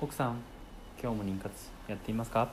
[0.00, 0.36] 奥さん
[1.02, 1.52] 今日も妊活
[1.88, 2.52] やっていますか？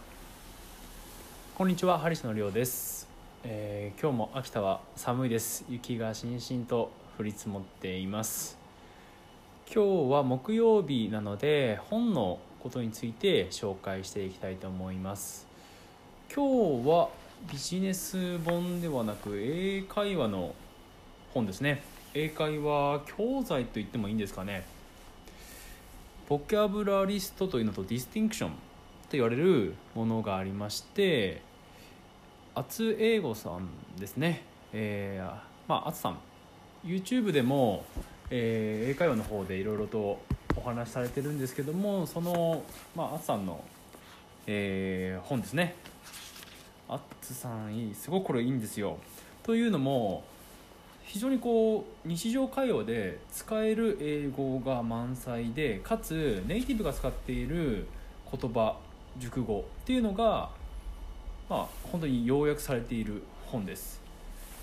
[1.54, 3.08] こんにちはハリスのりょうです、
[3.44, 5.64] えー今日も秋田は寒いです。
[5.70, 6.90] 雪がしんしんと
[7.20, 8.58] 降り積もっています。
[9.72, 15.46] 今日は木曜日なので本のことについて紹介していきたいと思います。
[16.36, 17.10] 今日は
[17.52, 20.56] ビジネス本ではなく英会話の
[21.32, 21.84] 本ですね。
[22.16, 24.66] 英会話教材と言ってもいいんですかね？
[26.28, 28.56] ボキャブラリストというのとディスティンクションと
[29.12, 31.42] 言われるものがありまして
[32.56, 35.26] 厚英語さんですね、えー
[35.68, 36.18] まあ厚さん。
[36.84, 37.86] YouTube でも、
[38.30, 40.20] えー英会話の方でいろいろと
[40.56, 42.64] お話しされてるんですけどもその、
[42.96, 43.64] まあ、厚さんの、
[44.48, 45.76] えー本ですね。
[46.88, 48.98] 厚さんいいすごくこれいいんですよ。
[49.44, 50.24] というのも
[51.06, 57.88] 非常にこう日常会話で使える英語が満載でかつネイティブが使っている
[58.30, 58.78] 言葉
[59.18, 60.50] 熟語っていうのが
[61.48, 64.02] まあ本当に要約されている本です。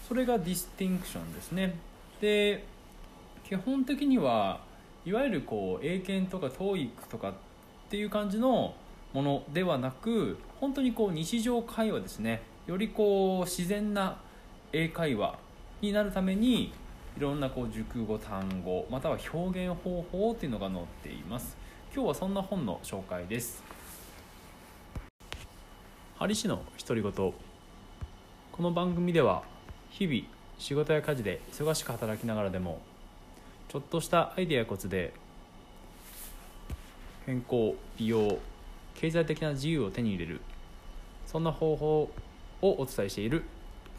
[0.09, 1.75] それがディスティンクションですね。
[2.21, 2.65] で
[3.49, 4.61] 基本的には
[5.07, 7.33] いわゆるこう英検とか TOEIC とかっ
[7.89, 8.75] ていう感じの
[9.13, 12.43] ものではなく本当にこう日常会話ですね。
[12.67, 14.19] よりこう自然な
[14.73, 15.39] 英会話
[15.83, 16.73] になるために
[17.17, 21.57] いろんなこう熟語単語または表現方法っていうのが載っています。
[21.93, 23.65] 今日はそんな本の紹介です。
[26.17, 27.13] ハリ氏の独り言。
[27.13, 29.43] この番組では
[29.91, 30.23] 日々
[30.57, 32.81] 仕事や家事で忙しく働きながらでも
[33.69, 35.13] ちょっとしたアイデアやコツで
[37.27, 38.39] 健康美容
[38.95, 40.43] 経済的な自由を手に入れる
[41.27, 42.03] そんな方法
[42.61, 43.43] をお伝えしている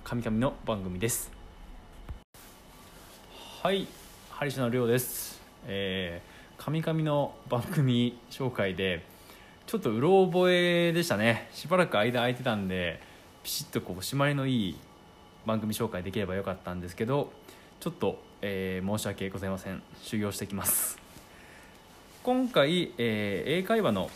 [0.06, 1.43] 神々の番組です。
[3.64, 3.88] はい
[4.30, 5.42] ハリシのりょうです。
[5.66, 9.06] えー、神々の番組紹介で
[9.68, 11.48] ちょっとうろ覚えでしたね。
[11.54, 13.00] しばらく間空いてたんで
[13.42, 14.76] ピシッとこう締まりのいい
[15.46, 17.32] 番組紹介できればよかったんですけど
[17.80, 19.82] ちょっと、えー申し訳ございません。
[20.02, 21.00] 修行してきます。
[22.22, 24.10] 今回、えー英会話の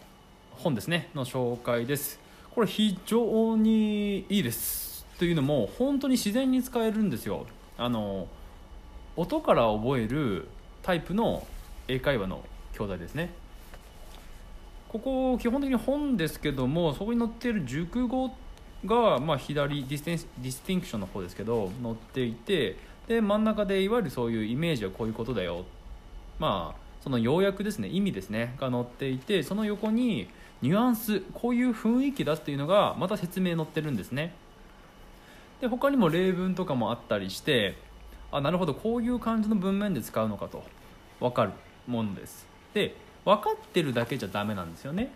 [0.57, 1.07] 本ですね。
[1.15, 2.19] の紹介です。
[2.53, 5.05] これ非常にいいです。
[5.17, 7.45] というのも本当に自然に使えるんですよ。
[7.77, 8.27] あの
[9.17, 10.47] 音から覚える
[10.83, 11.45] タイプの
[11.87, 13.33] 英会話の教材ですね。
[14.89, 18.31] ここ基本的に本ですけどもそこに載っている熟語
[18.85, 25.65] が、まあ、左ディステディスティンクションの方ですけど載っていてで真ん中でいわゆるそういうイメージはこういうことだよ。
[26.39, 27.87] まあその要約ですね。
[27.87, 28.55] 意味ですね。
[28.59, 30.29] が載っていてその横に
[30.61, 34.35] ニュアンスこういう雰囲気だっていうのがまた説明載ってるんですね。
[35.59, 37.75] で他にも例文とかもあったりして
[38.31, 38.73] あなるほど。
[38.73, 40.63] こういう感じの文面で使うのかと。
[41.19, 41.51] 分かる
[41.87, 42.45] ものです。
[42.73, 42.95] で
[43.25, 45.11] 分かってるだけじゃダメなんですよね。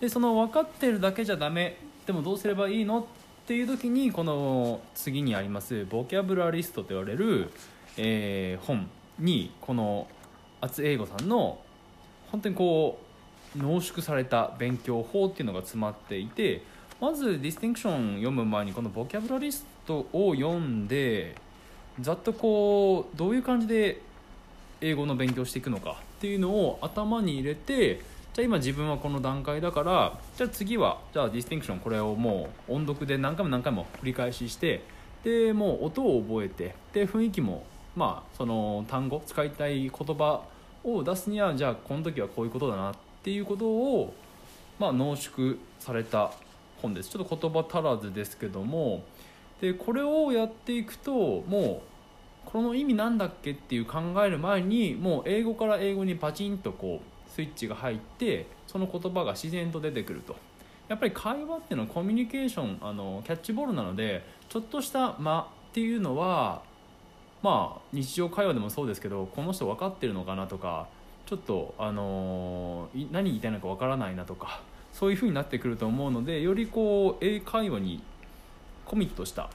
[0.00, 1.76] でその分かってるだけじゃダメ。
[2.06, 3.04] でもどうすればいいのっ
[3.46, 7.50] ていう時にこの次にありますボキャブラリストと言われる、
[7.96, 8.88] えー本
[9.18, 10.06] にこの
[10.60, 11.58] 厚英語さんの
[12.30, 13.00] 本当にこ
[13.56, 16.62] う濃縮された勉強法っていうのが詰まっていて
[17.00, 21.34] まずディスティンクション読む前にこのボキャブラリストを読んで
[22.00, 24.00] ざっとこうどういう感じで
[24.80, 27.96] 英語の勉強していくのかっていうのを頭に入れて
[28.34, 34.82] じゃあ今自分はこの段階だからじゃあ次はじゃあディスティンクションこれをもう音読で何回も何回も繰り返しして
[35.24, 37.64] でもう音を覚えてで雰囲気も
[37.96, 40.42] まあその単語使いたい言葉
[40.84, 42.94] を出すにはじゃあこの時はこういうことだなっ
[43.24, 44.14] ていうことを
[44.78, 46.30] まあ濃縮された
[46.80, 47.10] 本です。
[47.10, 49.02] ちょっと言葉足らずですけども
[49.60, 51.82] でこれをやっていくとも
[52.46, 60.36] うこの意味なんだっけっていう考える前にもう英語から英語にパチンとこうスイッチが入ってその言葉が自然と出てくると。
[60.88, 66.62] やっぱり会話っていうのはコミュニケーションあのキャッチボールなのでちょっとした間っていうのは
[67.42, 70.88] まあ日常会話でもそうですけどこの人分かってるのかなとか
[71.26, 74.62] ちょっと、あの何言いたいのか分からないなとか
[74.94, 78.02] そういう風になってくると思うのでよりこう英会話に
[78.88, 79.50] コミットした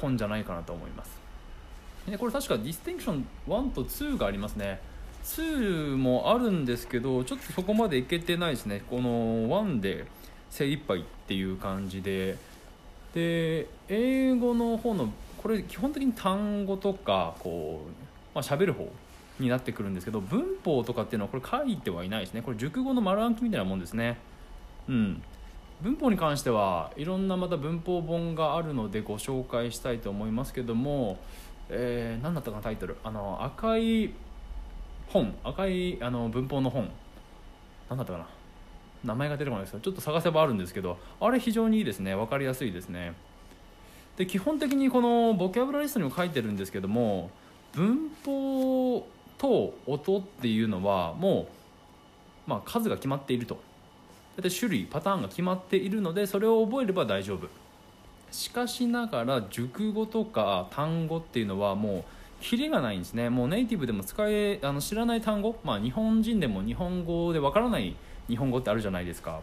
[0.00, 1.10] 本じゃないかなと思います。
[2.08, 4.80] でこれ確かディスティンクション1と2がありますね。
[5.24, 8.82] 2もあるんですけどちょっとそこまでいけてないですね。
[8.88, 10.06] この1で
[10.50, 12.38] 精一杯っていう感じで。
[13.14, 17.90] で英語の方のこれ基本的に単語とかこう、
[18.34, 18.92] まあ、喋る方
[19.40, 22.42] になってくるんですけど文法とかっていうのはこれ書いてはいないですね。
[22.42, 24.18] これ熟語の丸暗記みたいなもんですね。
[24.88, 25.22] うん。
[25.82, 31.18] 文法に関してはいろんなまた文法本があるのでご紹介したいと思いますけども、
[31.68, 32.96] えー、何だったかなタイトル。
[33.04, 34.12] あの赤い
[35.08, 35.34] 本。
[35.44, 36.90] 赤いあの文法の本。
[37.90, 38.26] 何だったかな。
[39.04, 42.16] 名前が出てこないですけどちょっと探せばあるんですけどあれ非常にいいですね。
[42.16, 43.14] 分かりやすいですね。
[44.16, 47.30] で基本的にこのボキャブラリストにも書いてるんですけども
[47.74, 49.06] 文法
[49.36, 51.48] と音っていうのはも
[52.46, 53.60] う、まあ、数が決まっていると。
[54.36, 57.48] 大体種類パターンが決まっているのでそれを覚えれば大丈夫。
[58.30, 62.04] しかしながら熟語とか単語っていうのはもう
[62.40, 63.30] キリがないんですね。
[63.30, 67.96] もうネイティブでも使えあの知らない単語、まあ、日本人でも日本語でわからない
[68.28, 69.40] 日本語ってあるじゃないですか。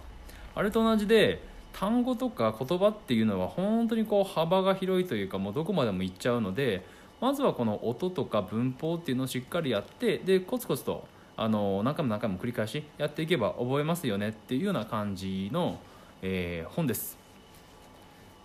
[0.55, 1.41] あれと同じで
[1.73, 6.85] 単語とか言葉っていうのは本当にこう幅が広いというかもうどこまでもいっちゃうので
[7.19, 15.79] まずはこの音とか文法っていうのをしっかりやってでコツコツとあの何回も何回も繰り返しやっていけば覚えますよねっていうような感じの、
[16.21, 17.17] えー、本です。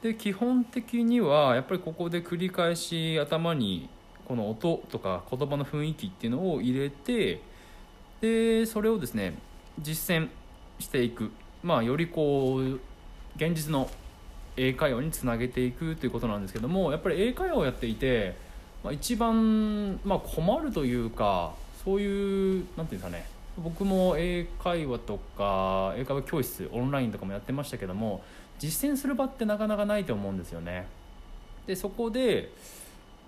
[0.02, 3.88] で基本的にはやっぱりここで繰り返し頭に
[4.26, 7.40] この音とか言葉の雰囲気っていうのを入れて
[8.20, 9.36] でそれをですね
[9.80, 10.28] 実践
[10.78, 11.30] していく、
[11.62, 12.74] まあ、よりこう
[13.36, 13.90] 現実の
[14.56, 18.36] 英会話につなげていくということなんですけどもやっぱり英会話をやっていて、
[18.84, 21.54] まあ、一番、まあ、困るというか
[21.84, 23.26] そういうなんていうんですかね
[23.62, 28.22] 僕も英会話とか英会話教室オンラインとかもやってましたけども
[28.58, 30.86] 実践する場ってなかなかないと思うんですよね。
[31.66, 32.50] でそこで、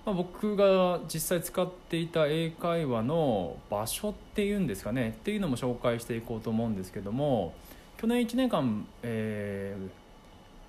[0.04, 7.52] まあ、僕が実際使っていた英会話の場所っていうんですかねっていうのも紹介していこうと思うんですけども
[7.98, 9.90] 去年1年間、えー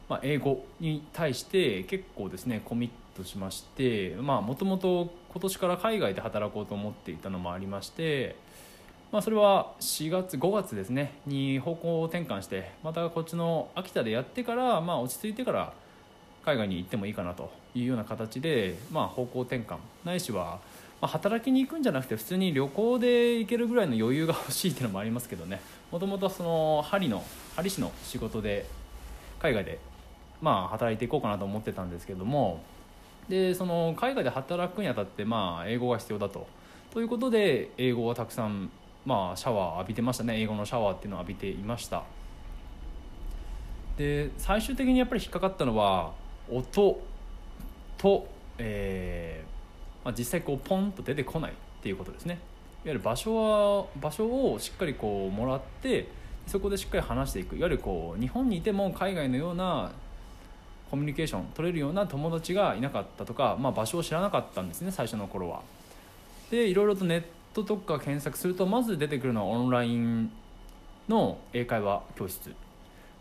[0.10, 8.36] まあ、英語に対して結構ですねコミットしましてもともと今年から海外で働こうと思っていたのもありまして
[9.12, 15.74] まあ、それは4月5月ですねに方向転換してまたこっちの秋田でやってから、まあ、落ち着いてから
[16.46, 19.78] 海外に行ってもいいかなというような形で、まあ、方向転換。
[20.06, 20.60] ないしは、
[21.02, 25.60] ま、働きに行くんじゃなくて普通に旅行で行けるぐらいの余裕が欲しいっていうのもありますけどね。
[25.92, 27.24] もともとその針の
[27.56, 28.66] 針師の仕事で
[29.40, 29.80] 海外で、
[30.42, 32.64] まあ、働いていこうかなと思ってたんですけども
[33.30, 36.48] でその海外で働くにあたって、まあ、英語が必要だと。
[36.92, 38.70] ということで英語をたくさん
[39.04, 40.40] まあ、シャワー浴びてましたね。
[40.40, 42.04] 英語のシャワーっていうのを浴びていました。
[43.98, 46.12] で最終的にやっぱり引っかかったのは
[46.50, 47.02] 音。
[48.02, 48.28] と、
[48.58, 51.54] えーまあ、実際こうポンと出てこないっ
[51.84, 52.34] ていうことですね。
[52.34, 52.40] いわ
[52.86, 56.08] ゆる場所は場所をしっかりこうもらって
[56.48, 57.56] そこでしっかり話していく。
[57.56, 59.92] いわゆるこう日本にいても海外のような
[60.92, 65.62] コミュニケーション取れるような友達がいなかったとか、まあ、場所を知らなかったんですね最初の頃は。
[66.52, 67.24] でいろいろとネッ
[67.54, 70.30] トとか検索するとまず出てくるのはオンライン
[71.08, 72.54] の英会話教室。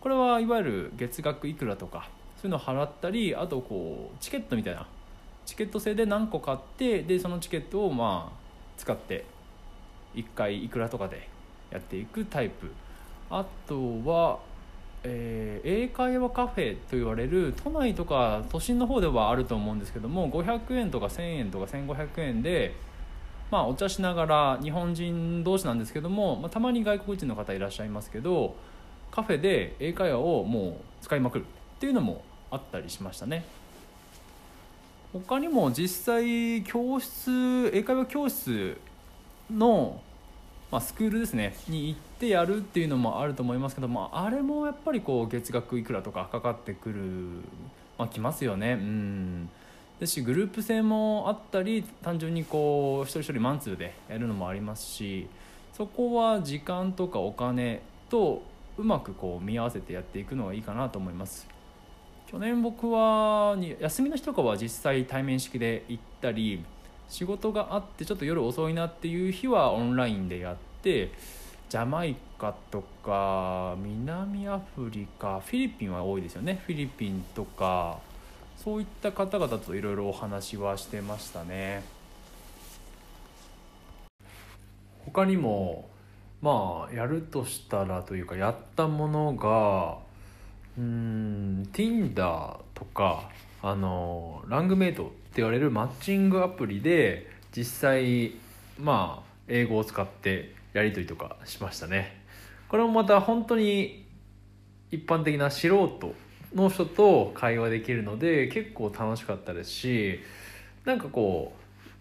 [0.00, 2.08] これはいわゆる月額いくらとか
[2.42, 4.86] そういうのを払ったりあとこうチケットみたいな。
[5.46, 8.38] チケット制で何個買ってでそのチケットをまあ
[8.78, 9.24] 使って
[10.16, 11.28] 1回いくらとかで
[11.70, 12.72] やっていくタイプ。
[13.30, 14.40] あとは、
[15.02, 22.74] えー、英会話カフェと言われる都内とか都心の方ではあると思うんですけども500円とか1000円とか1500円で
[23.50, 28.54] まあ、お茶しながら日本人同士なんですけども、まあ、たまに外国人の方いらっしゃいますけど
[29.10, 31.46] カフェで英会話をもう使いまくるっ
[31.80, 33.44] ていうのもあったりしましたね。
[35.12, 38.76] 他にも実際教室英会話教室
[39.50, 40.00] の、
[40.70, 47.02] まあ、スクールですねに行ってやるっていうのもあると思いますけど、まあ、あれもやっぱりこう月額いくらとかかかってくる、
[47.98, 48.72] まあ、きますよね。
[48.72, 49.50] うん。
[49.98, 55.28] ですしグループ戦もあったり単純にこう一人一人マンツーでやるのもありますし
[55.74, 58.42] そこは時間とかお金と
[58.78, 61.46] うまくこう見合わせてやっていくのがいいかなと思います。
[62.30, 66.64] 去年僕は休みの日とかは実際対面式で行ったり
[67.10, 71.12] 仕事があってちょっと夜遅いなっていう日はオンラインでやって
[71.68, 76.62] ジャマイカとか南アフリカフィリピンは多いですよね。
[76.66, 77.98] フィリピンとか
[78.56, 81.82] そういった方々といろいろお話はしてましたね。
[85.04, 85.88] 他にも
[86.40, 89.98] まあやるとしたらというかやったものが
[90.78, 93.28] うん Tinder とか
[93.62, 98.32] あのラングメイト言われるマッチングアプリで実際
[98.78, 102.20] まあ英語を使ってやり取りとかしましたね。
[102.68, 104.06] これもまた本当に
[104.90, 106.14] 一般的な素人
[106.54, 110.20] の人と会話できるので結構楽しかったですし
[110.84, 111.52] なんかこ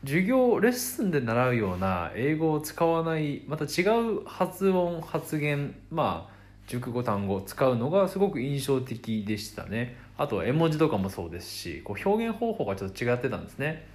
[0.03, 6.33] う授業レッスンで習うような英語を使わないまた違う発音発言まあ
[6.67, 9.98] 熟語単語を使うのがすごく印象的でしたね。
[10.19, 13.88] あとは絵文字とかもそうですしこう表現方法がちょっと違ってたんですね。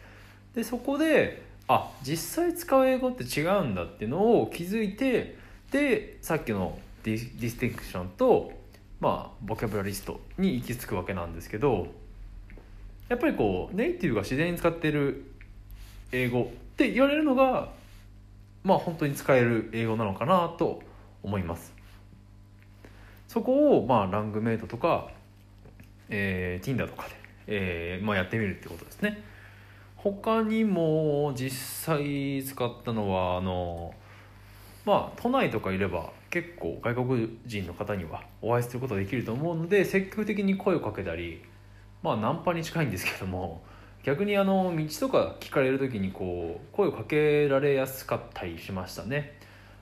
[0.54, 5.36] でそこであ実際使う英語って違うんだっていうのを気づいて
[5.70, 8.52] でさっきのディディスティンクションと、
[9.00, 11.88] まあ、ボキャブラリストに行き着くわけなんですけど
[13.10, 15.30] やっぱりこうネイティブが自然に使ってる
[16.10, 17.68] 英語って言われるのが
[18.62, 20.80] まあ本当に使える英語なのかなと
[21.22, 21.74] 思います。
[23.28, 25.10] そこをまあラングメイトとか、
[26.08, 27.14] えー、Tinder とかで、
[27.46, 29.22] えーまあ、やってみるってことですね。
[29.96, 33.94] 他にも実際使ったのはあの
[34.84, 41.42] まあ都内とかいれば結構外国人の方にはお会いすることができると思うので積極的に声をかけたり
[42.02, 43.62] まあナンパに近いんですけども
[44.02, 49.38] 逆にあの道とか聞かれる時にこう声をかけられやすかったりしましたね。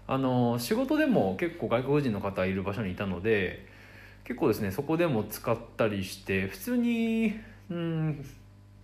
[0.07, 3.67] あの仕事でも結構外国人の方いる場所にいたので
[4.25, 7.35] 結構ですねそこでも使ったりして普通に
[7.71, 8.25] うん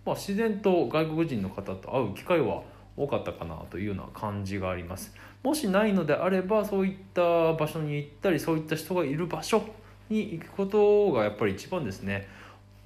[0.05, 2.63] まあ、自然と外国人の方と会う機会は
[2.97, 5.13] 多かったかなというような感じがあります。
[5.43, 9.63] もしないのであればそういった場所に行ったりそういった人がいる場所
[10.09, 12.27] に行くことがやっぱり一番ですね。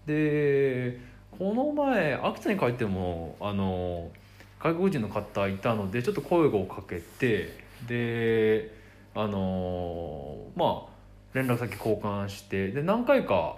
[0.06, 1.00] で
[1.32, 4.12] この前秋田に帰ってもあの
[4.60, 7.58] 外国人の方いたのでちょっと声をかけて
[7.88, 8.76] で
[9.16, 10.93] あのまあ
[11.34, 13.58] 連絡先交換してで何回か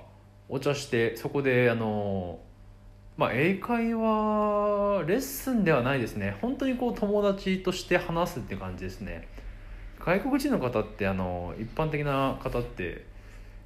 [0.50, 2.40] お茶してそこであの
[3.18, 6.36] まあ、英会話レッスンではないですね。
[6.42, 9.30] 本当にこう友達として話すって感じですね。
[10.00, 13.06] 外国人の方ってあの一般的な方って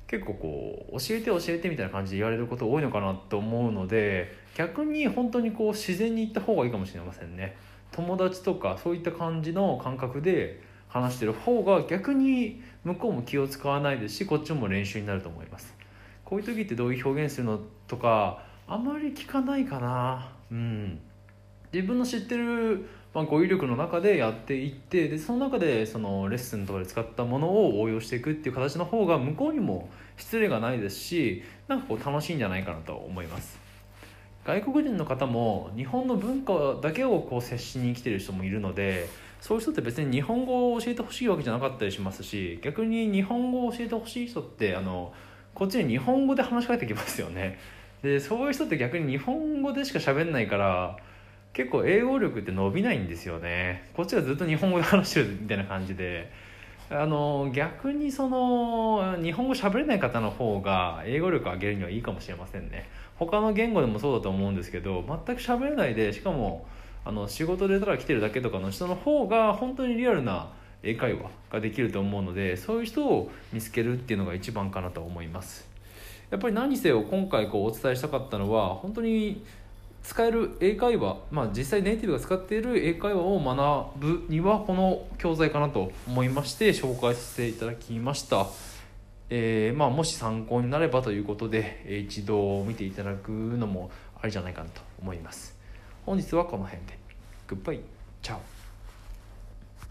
[0.06, 7.58] 結構こう教えて教えてみたいな感じで言われること多いのかなと思うので逆に本当にこう自然に行った方がいいかもしれませんね。
[7.92, 15.74] 友達とかそういった感じの感覚で話してる方が逆に向こうも気を使わないですしこっちも練習になると思います。
[16.26, 20.32] こういう時ってどういう表現するのとかあまり聞かないかな。
[20.52, 21.00] うん。
[21.72, 33.60] 自分の知ってる、まあ、語彙力の中でやっていってでその中でそのレッスンとかで使ったものを応用していくっていう形の方が向こうにも失礼がないですしなんかこう楽しいんじゃないかなと思います。
[34.46, 39.08] 外国人の方も日本の文化だけをこう接しに来てる人もいるので
[39.40, 45.14] そういう人って別に日本語を教えてほしいわけじゃなかったりしますし逆に日本語を教えてほしい人ってあの
[45.54, 47.60] こっちに日本語で話しかけてきますよね。
[48.02, 50.98] でそういう人って逆に日本語でしか喋んないから
[51.54, 53.90] 結構英語力って伸びないんですよね。
[53.94, 56.32] こっちはずっと日本語で話してるみたいな感じで。
[56.92, 62.90] あの逆にその日本語喋れない方の方が英語力上げるにはいいかもしれませんね。
[63.20, 66.66] 他の言語でもそうだと思うんですけど全く喋れないでしかも
[67.06, 70.50] あの仕事でただ来てるだけとかの人の方が本当にリアルな
[70.84, 75.68] 英会話ができると思うのでそういう人を見つけるっていうのが一番かなと思います。
[76.30, 79.44] やっぱり何せよ今回こうお伝えしたかったのは本当に
[80.04, 88.48] 使える英会話、まあ、実際ネイティブが使っている英会話を学ぶにはこの教材かなと思いまして紹介させていただきました、
[89.30, 93.92] えー、まあ、もし参考になればということで一度見ていただくのも
[94.22, 95.59] ありじゃないかなと思います。
[96.10, 96.98] 本日はこの辺で。
[97.46, 97.82] グッバイ
[98.24, 98.59] チャオ